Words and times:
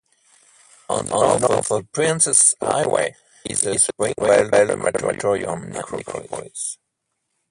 On 0.89 1.05
the 1.05 1.11
north 1.37 1.43
of 1.43 1.67
the 1.67 1.87
Princes 1.91 2.55
Highway 2.59 3.15
is 3.45 3.61
the 3.61 3.77
Springvale 3.77 4.49
Crematorium 4.49 5.65
and 5.65 5.73
Necropolis. 5.73 6.79